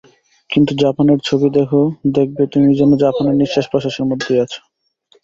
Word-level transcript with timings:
কিন্তু 0.49 0.71
জাপানের 0.75 1.19
ছবি 1.19 1.47
দেখো, 1.57 1.81
দেখবে, 2.13 2.43
তুমি 2.53 2.69
যেন 2.79 2.91
জাপানের 3.03 3.35
নিঃশ্বাস-প্রশ্বাসের 3.41 4.05
মধ্যেই 4.05 4.41
আছ। 4.43 4.53